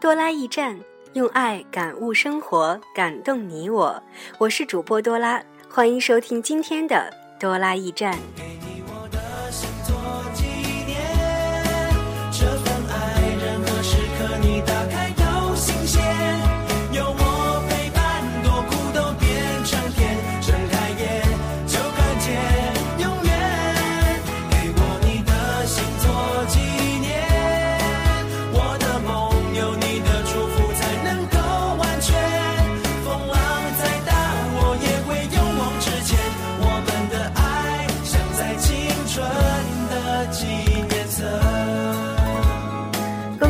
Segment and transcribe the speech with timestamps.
[0.00, 0.78] 多拉驿站，
[1.14, 4.00] 用爱感悟生活，感动你我。
[4.38, 8.16] 我是主播多拉，欢迎收听今天的多拉驿站。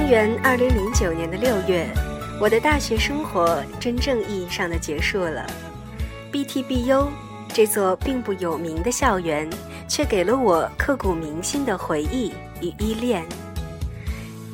[0.08, 1.86] 元二零零九年的六月，
[2.40, 5.46] 我的大学生活真正意义上的结束了。
[6.32, 7.08] BTBU
[7.52, 9.46] 这座并不有名的校园，
[9.86, 12.32] 却给了我刻骨铭心的回忆
[12.62, 13.22] 与依恋。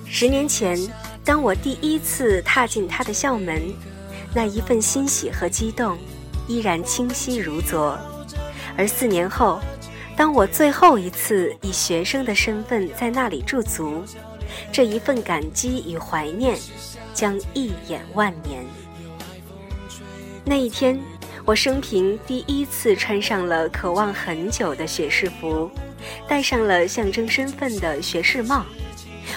[0.04, 0.76] 十年前，
[1.24, 3.62] 当我第一次踏进他的校门，
[4.34, 5.96] 那一份欣喜和激动
[6.48, 7.96] 依然清晰如昨。
[8.76, 9.60] 而四年后，
[10.16, 14.02] 当我最后一次以学生的身份在那里驻足。
[14.72, 16.58] 这一份感激与怀念，
[17.12, 18.64] 将一眼万年。
[20.44, 21.00] 那一天，
[21.44, 25.70] 我生平第一次穿上了渴望很久的学士服，
[26.28, 28.64] 戴上了象征身份的学士帽。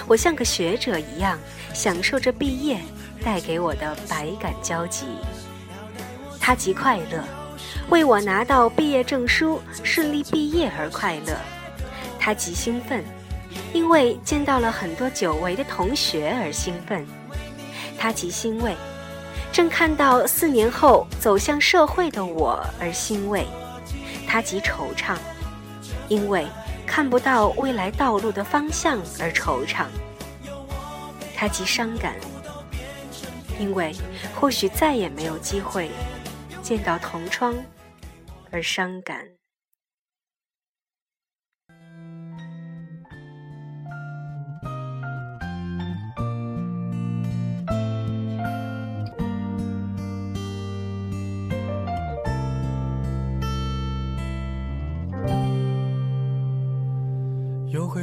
[0.06, 1.38] 我像个学者一样，
[1.72, 2.78] 享受着毕业
[3.22, 5.06] 带给我的百感交集。
[6.40, 7.24] 他极快乐，
[7.88, 11.34] 为我拿到毕业证书、顺利毕业而快乐；
[12.18, 13.02] 他极兴奋。
[13.72, 17.06] 因为见到了很多久违的同学而兴奋，
[17.98, 18.72] 他极欣慰；
[19.52, 23.46] 正看到四年后走向社会的我而欣慰，
[24.26, 25.16] 他极惆怅；
[26.08, 26.46] 因为
[26.86, 29.86] 看不到未来道路的方向而惆怅，
[31.34, 32.12] 他极伤感；
[33.58, 33.94] 因为
[34.34, 35.90] 或许再也没有机会
[36.62, 37.54] 见到同窗
[38.50, 39.37] 而伤感。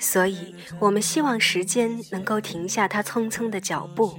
[0.00, 4.18] 所以，我们希望时间能够停下它匆匆的脚步。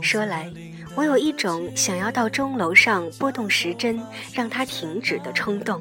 [0.00, 0.50] 说来，
[0.96, 5.80] 我有一种想要到钟楼上拨动时针，让它停止的冲动。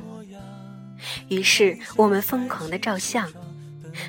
[1.29, 3.31] 于是，我们疯狂的照相，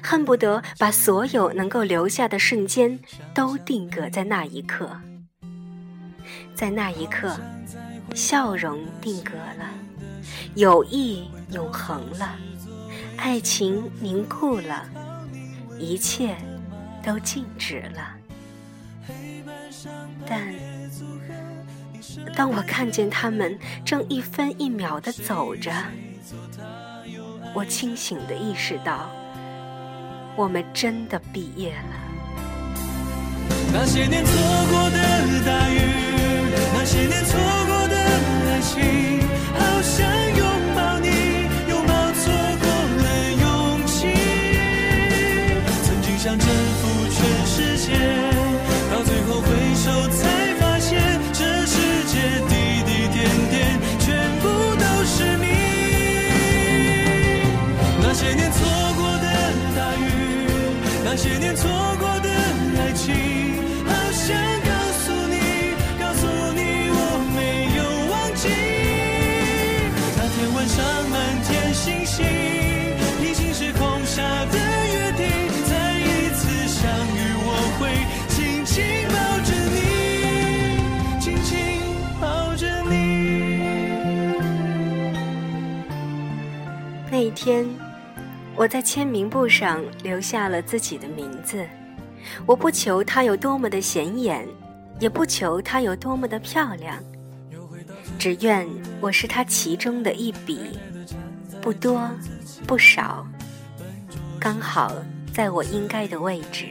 [0.02, 2.98] 恨不得把所有能够留下的瞬间
[3.32, 4.90] 都定格在那一刻。
[6.54, 7.38] 在那一刻，
[8.14, 9.70] 笑容定格了，
[10.56, 12.36] 友谊永恒了。
[13.18, 14.88] 爱情凝固了，
[15.78, 16.36] 一切
[17.02, 18.14] 都静止了。
[20.26, 20.54] 但
[22.34, 25.72] 当我看见他们正一分一秒的走着，
[27.54, 29.10] 我清醒的意识到，
[30.36, 31.96] 我们真的毕业了。
[33.72, 34.32] 那些年错
[34.70, 34.96] 过的
[35.44, 35.80] 大雨，
[36.72, 37.96] 那些年错过的
[38.48, 39.17] 爱情，
[87.40, 87.64] 天，
[88.56, 91.64] 我在签名簿上留下了自己的名字。
[92.44, 94.44] 我不求它有多么的显眼，
[94.98, 97.00] 也不求它有多么的漂亮，
[98.18, 98.66] 只愿
[99.00, 100.80] 我是它其中的一笔，
[101.62, 102.10] 不多
[102.66, 103.24] 不少，
[104.40, 104.92] 刚好
[105.32, 106.66] 在我应该的位置，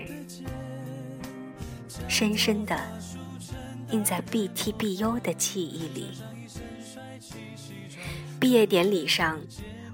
[2.09, 2.77] 深深的
[3.91, 6.09] 印在 BTBU 的记忆里。
[8.37, 9.39] 毕业典礼上，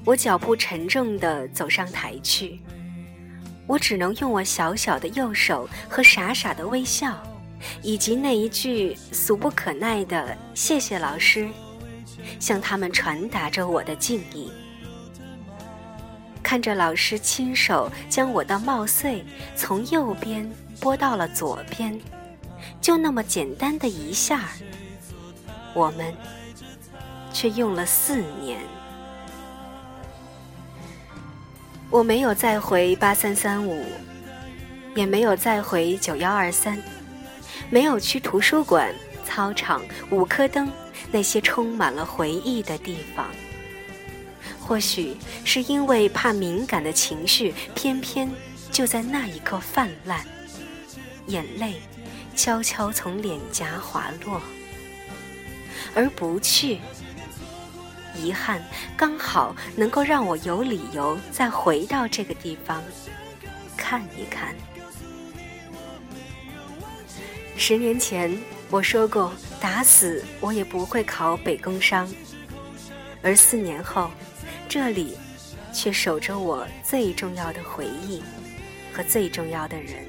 [0.06, 2.60] 我脚步沉重地走上台去，
[3.66, 7.24] 我只能用我小小的右手和傻傻的微笑，
[7.82, 11.48] 以及那一句俗不可耐的“谢谢老师”，
[12.38, 14.52] 向他们传达着我的敬意。
[16.44, 19.24] 看着老师亲手将我的帽穗
[19.56, 20.48] 从右边
[20.82, 21.98] 拨到了左边，
[22.82, 24.50] 就那么简单的一下
[25.74, 26.14] 我们
[27.32, 28.60] 却用了四年。
[31.94, 33.86] 我没有再回八三三五，
[34.96, 36.82] 也没有再回九幺二三，
[37.70, 38.92] 没有去图书馆、
[39.24, 39.80] 操场、
[40.10, 40.72] 五颗灯
[41.12, 43.28] 那些充满了回忆的地方。
[44.60, 48.28] 或许是因为怕敏感的情绪偏偏
[48.72, 50.26] 就在那一刻泛滥，
[51.28, 51.76] 眼泪
[52.36, 54.42] 悄悄从脸颊滑落，
[55.94, 56.80] 而不去，
[58.16, 58.64] 遗憾
[58.96, 62.84] 刚好能够让我有理由再回到这个地方
[63.76, 64.54] 看一看。
[67.56, 68.36] 十年前
[68.70, 72.12] 我说过，打死我也不会考北工商，
[73.22, 74.10] 而四年后。
[74.70, 75.16] 这里，
[75.72, 78.24] 却守着我最重要的回忆
[78.92, 80.04] 和最重要的人。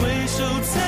[0.00, 0.87] 回首曾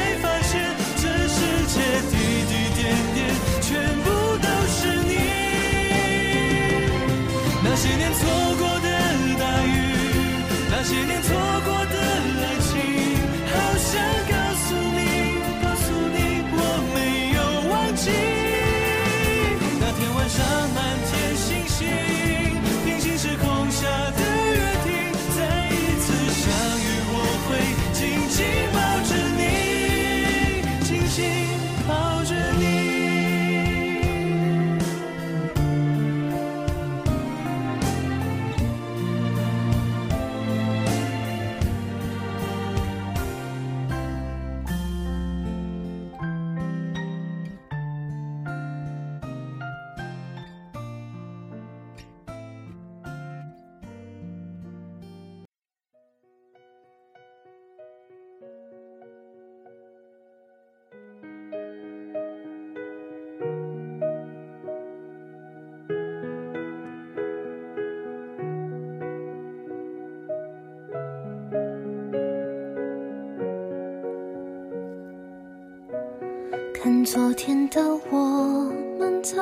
[77.12, 79.36] 昨天的我们走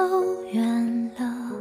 [0.50, 1.52] 远了，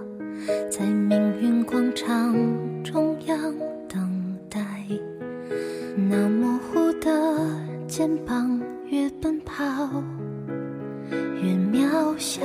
[0.72, 2.34] 在命运广场
[2.82, 3.54] 中央
[3.90, 4.62] 等待。
[5.98, 7.46] 那模糊的
[7.90, 9.62] 肩膀，越奔跑
[11.42, 12.42] 越渺小。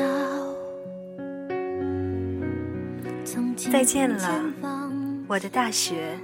[3.70, 4.52] 再见了，
[5.28, 6.18] 我的大学。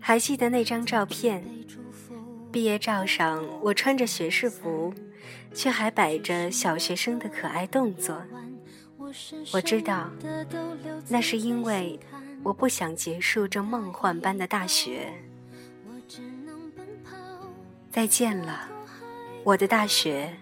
[0.00, 1.44] 还记得那张照片？
[2.50, 4.92] 毕业照上，我穿着学士服。
[5.54, 8.22] 却还摆着小学生的可爱动作。
[9.52, 10.10] 我知道，
[11.08, 11.98] 那是因为
[12.42, 15.12] 我不想结束这梦幻般的大学。
[17.90, 18.68] 再见了，
[19.42, 20.32] 我的大学。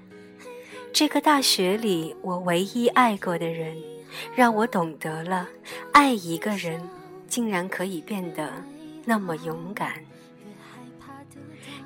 [0.93, 3.77] 这个大学里，我唯一爱过的人，
[4.35, 5.49] 让我懂得了
[5.93, 6.81] 爱一个人，
[7.27, 8.51] 竟然可以变得
[9.05, 9.95] 那么勇敢。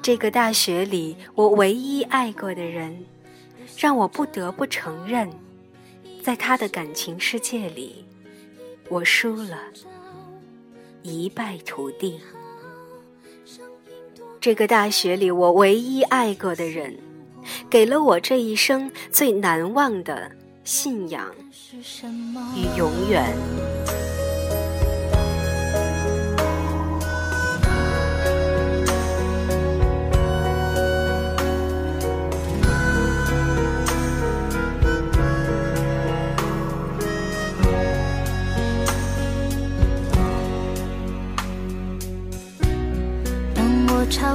[0.00, 3.04] 这个大学里，我唯一爱过的人。
[3.82, 5.28] 让我不得不承认，
[6.22, 8.04] 在他的感情世界里，
[8.88, 9.58] 我输了，
[11.02, 12.20] 一败涂地。
[14.40, 16.96] 这个大学里，我唯一爱过的人，
[17.68, 20.30] 给了我这一生最难忘的
[20.62, 21.34] 信仰
[22.54, 23.34] 与永远。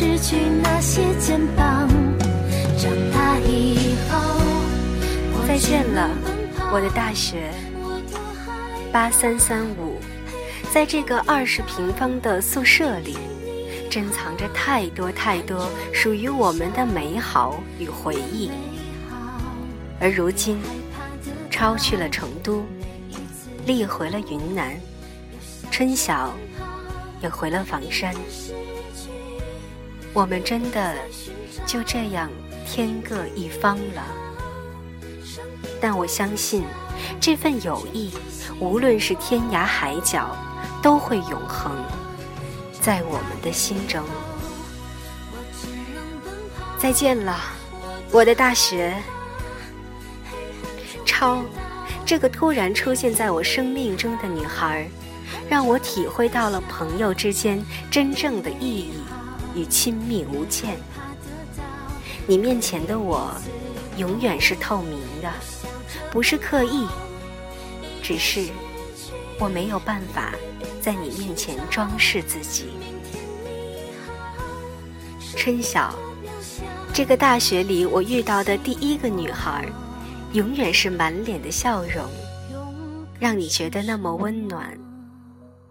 [0.00, 1.88] 失去那些肩膀。
[2.78, 4.16] 长大以后，
[5.34, 6.08] 我再见了
[6.72, 7.50] 我的大学。
[8.92, 9.98] 八三三五，
[10.72, 13.18] 在这个二十平方的宿舍里，
[13.90, 18.52] 珍藏着太多太多属于我们的美好与回忆。
[19.98, 20.60] 而如今，
[21.50, 22.64] 超去了成都，
[23.66, 24.78] 丽回了云南，
[25.72, 26.32] 春晓
[27.20, 28.14] 也回了房山。
[30.18, 30.96] 我们真的
[31.64, 32.28] 就这样
[32.66, 34.02] 天各一方了。
[35.80, 36.64] 但我相信，
[37.20, 38.10] 这份友谊，
[38.58, 40.36] 无论是天涯海角，
[40.82, 41.70] 都会永恒
[42.80, 44.02] 在我们的心中。
[46.80, 47.38] 再见了，
[48.10, 48.92] 我的大学。
[51.06, 51.44] 超，
[52.04, 54.88] 这个突然出现在我生命中的女孩，
[55.48, 58.94] 让我体会到了朋友之间真正的意义
[59.58, 60.76] 与亲密无间。
[62.26, 63.34] 你面前的我，
[63.96, 65.32] 永远是透明的，
[66.12, 66.86] 不是刻意，
[68.02, 68.46] 只是
[69.40, 70.32] 我没有办法
[70.80, 72.68] 在你面前装饰自己。
[75.36, 75.94] 春晓，
[76.92, 79.66] 这个大学里我遇到的第一个女孩，
[80.34, 82.04] 永远是满脸的笑容，
[83.18, 84.78] 让你觉得那么温暖，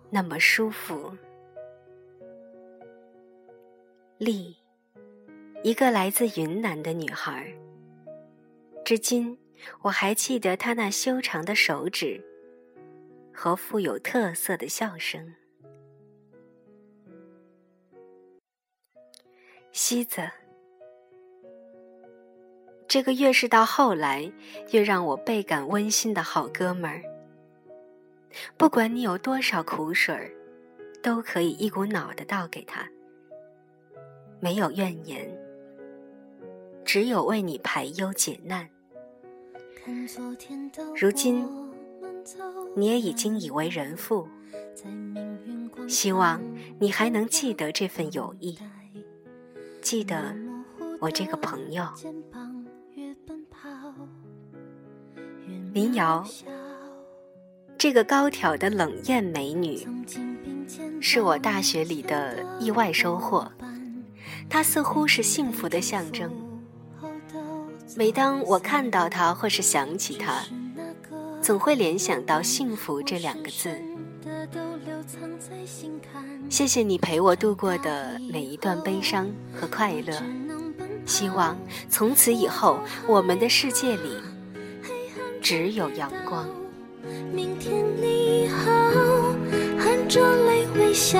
[0.09, 1.11] 那么舒服。
[4.17, 4.57] 丽，
[5.63, 7.53] 一个来自云南的女孩，
[8.83, 9.37] 至今
[9.81, 12.19] 我还记得她那修长的手指
[13.31, 15.35] 和富有特色的笑声。
[19.71, 20.27] 西子，
[22.87, 24.31] 这个越是到后来
[24.71, 27.03] 越让我倍感温馨的好哥们儿。
[28.57, 30.31] 不管你有多少苦水儿，
[31.03, 32.89] 都可以一股脑的倒给他，
[34.39, 35.29] 没有怨言，
[36.85, 38.69] 只有为你排忧解难。
[40.95, 41.47] 如今，
[42.75, 44.27] 你也已经已为人父，
[45.87, 46.41] 希望
[46.79, 48.57] 你还能记得这份友谊。
[49.81, 50.35] 记得
[50.99, 51.87] 我这个朋友
[55.73, 56.25] 林瑶，
[57.77, 59.87] 这个高挑的冷艳美女，
[60.99, 63.49] 是我大学里的意外收获。
[64.49, 66.31] 它似乎是幸福的象征。
[67.95, 70.43] 每当我看到它或是想起它，
[71.41, 73.79] 总会联想到“幸福”这两个字。
[76.49, 80.13] 谢谢你陪我度过的每一段悲伤和快乐，
[81.05, 81.57] 希望
[81.89, 84.17] 从此以后我们的世界里
[85.41, 86.47] 只有阳光。
[87.33, 88.71] 明天你好，
[89.77, 91.19] 含着泪微笑，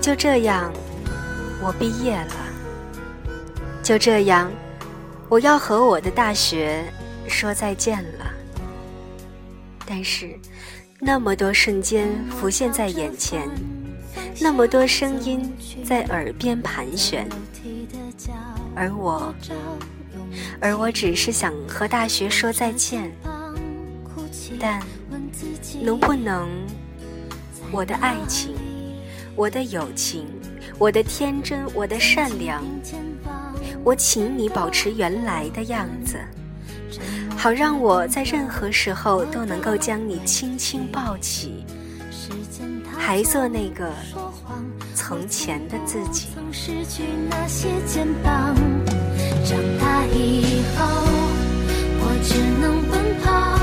[0.00, 0.72] 就这样，
[1.62, 2.36] 我毕业了。
[3.82, 4.50] 就这样。
[5.28, 6.84] 我要和我的大学
[7.28, 8.32] 说再见了，
[9.86, 10.36] 但是
[10.98, 13.48] 那么多瞬间浮现在眼前，
[14.40, 15.54] 那么多声音
[15.84, 17.28] 在耳边盘旋，
[18.74, 19.32] 而我，
[20.60, 23.08] 而我只是想和大学说再见，
[24.58, 24.82] 但
[25.80, 26.48] 能不能，
[27.70, 28.56] 我的爱情，
[29.40, 30.26] 我的友情，
[30.78, 32.62] 我的天真，我的善良。
[33.82, 36.18] 我请你保持原来的样子，
[37.38, 41.64] 好让我在任何时候都能够将你轻轻抱起，
[42.98, 43.90] 还做那个
[44.94, 46.28] 从前的自己。
[49.46, 50.84] 长大以后，
[52.02, 53.59] 我只能奔跑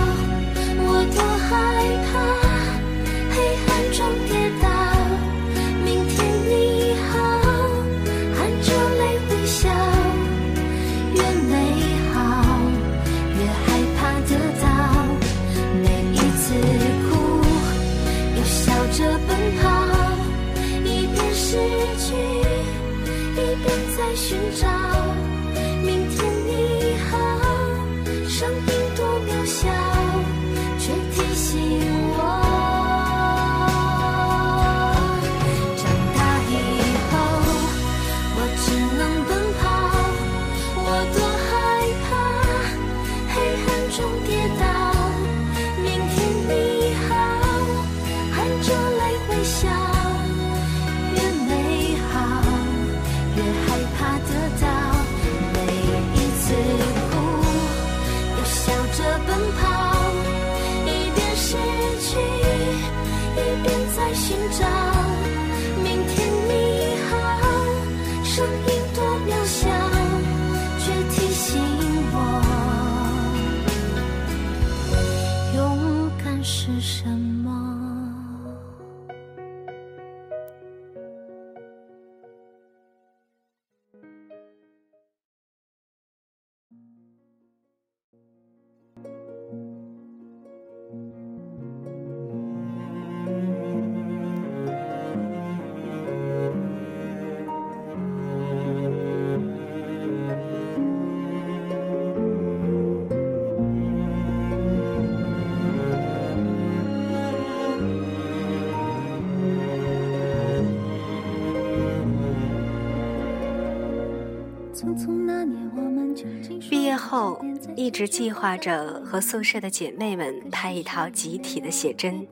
[116.69, 117.39] 毕业后，
[117.75, 122.27] 一直计划着和宿舍的姐妹们拍一套集体的写真，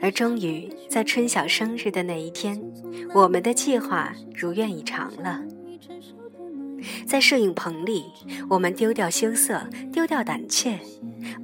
[0.00, 2.60] 而终于在春晓生日的那一天，
[3.14, 5.42] 我们的计划如愿以偿了。
[7.06, 8.04] 在摄影棚里，
[8.48, 9.60] 我们丢掉羞涩，
[9.92, 10.78] 丢掉胆怯，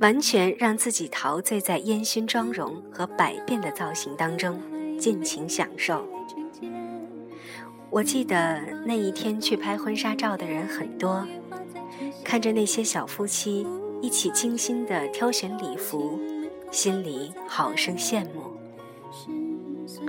[0.00, 4.60] 完全让自己陶醉在烟熏妆容和百变的造型当中，
[4.98, 6.06] 尽情享受。
[7.94, 11.24] 我记得那一天去拍婚纱照的人很多，
[12.24, 13.64] 看着那些小夫妻
[14.02, 16.18] 一起精心的挑选礼服，
[16.72, 18.58] 心里好生羡慕。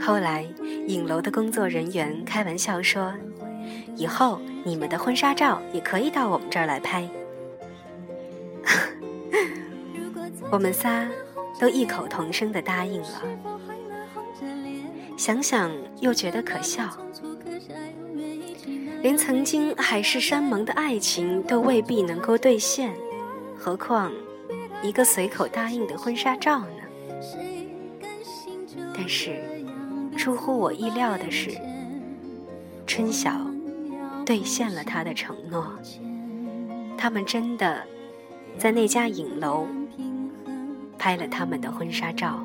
[0.01, 0.47] 后来
[0.87, 3.13] 影楼的工作人员开玩笑说
[3.95, 7.07] ：“以后你们的婚纱照也可以到我们这儿来拍。
[10.49, 11.07] ”我们仨
[11.59, 13.21] 都异口同声的答应了。
[15.15, 16.89] 想想又觉得可笑。
[19.05, 22.91] 连曾经海誓山盟的爱情都未必能够兑现，
[23.55, 24.11] 何况
[24.81, 26.81] 一个随口答应的婚纱照呢？
[28.95, 29.43] 但是
[30.17, 31.51] 出乎我意料的是，
[32.87, 33.31] 春晓
[34.25, 35.71] 兑现了他的承诺，
[36.97, 37.83] 他们真的
[38.57, 39.67] 在那家影楼
[40.97, 42.43] 拍了他们的婚纱照。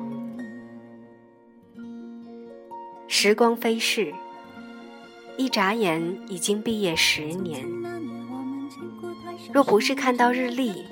[3.07, 4.13] 时光飞逝。
[5.37, 7.65] 一眨眼，已经毕业十年。
[9.53, 10.85] 若不是看到日历，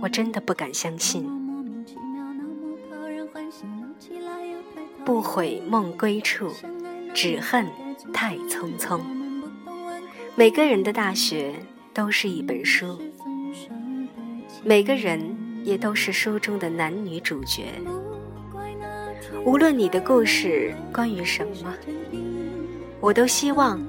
[0.00, 1.28] 我真的不敢相信。
[5.04, 6.50] 不悔梦归处，
[7.12, 7.66] 只恨
[8.12, 9.00] 太匆匆。
[10.36, 11.52] 每个人的大学
[11.92, 12.98] 都是一本书，
[14.62, 17.64] 每个人也都是书中的男女主角。
[19.44, 21.74] 无论你的故事关于什么。
[23.02, 23.82] 我都希望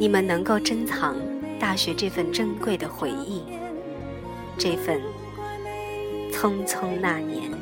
[0.00, 1.14] 你们能够珍藏
[1.60, 3.44] 大学这份珍贵的回忆，
[4.58, 5.00] 这份
[6.32, 7.52] 匆匆那年。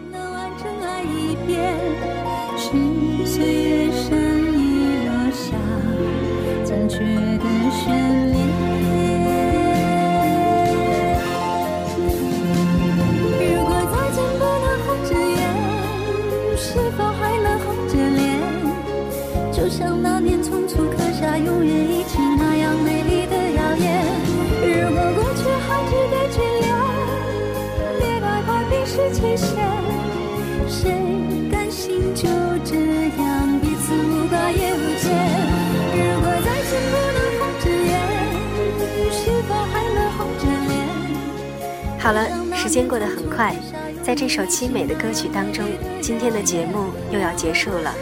[42.96, 43.54] 过得很快，
[44.02, 45.62] 在这首凄美的歌曲当中，
[46.00, 47.94] 今天的节目又要结束了。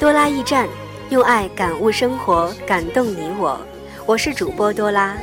[0.00, 0.68] 多拉驿站。
[1.10, 3.60] 用爱感悟生活，感动你我。
[4.06, 5.16] 我是主播多拉，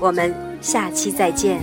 [0.00, 1.60] 我们下期再见。